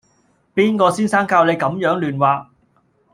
[0.55, 2.47] 邊個先生教你咁樣亂畫